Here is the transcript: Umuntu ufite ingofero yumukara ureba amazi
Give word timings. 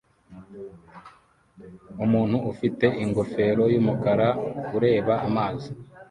Umuntu 2.03 2.37
ufite 2.51 2.85
ingofero 3.03 3.63
yumukara 3.73 4.27
ureba 4.77 5.13
amazi 5.27 5.69